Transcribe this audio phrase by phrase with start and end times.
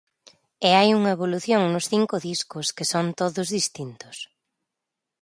[0.67, 4.17] E hai unha evolución nos cinco discos, que son todos distintos.